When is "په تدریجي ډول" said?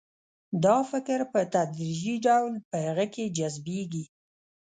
1.33-2.53